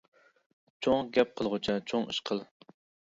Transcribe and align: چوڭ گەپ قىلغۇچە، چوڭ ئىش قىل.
چوڭ 0.87 1.11
گەپ 1.17 1.35
قىلغۇچە، 1.41 1.77
چوڭ 1.93 2.09
ئىش 2.15 2.23
قىل. 2.31 2.43